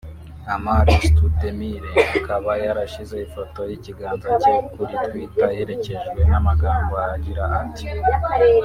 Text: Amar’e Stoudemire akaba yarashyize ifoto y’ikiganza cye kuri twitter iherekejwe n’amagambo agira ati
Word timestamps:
Amar’e 0.55 0.95
Stoudemire 1.07 1.91
akaba 2.15 2.51
yarashyize 2.65 3.15
ifoto 3.25 3.59
y’ikiganza 3.69 4.27
cye 4.41 4.53
kuri 4.73 4.93
twitter 5.05 5.49
iherekejwe 5.53 6.19
n’amagambo 6.29 6.93
agira 7.13 7.43
ati 7.61 7.85